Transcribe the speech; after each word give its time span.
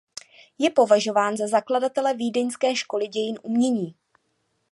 Je 0.59 0.69
považován 0.69 1.37
za 1.37 1.47
zakladatele 1.47 2.13
vídeňské 2.13 2.75
školy 2.75 3.07
dějin 3.07 3.39
umění. 3.43 3.95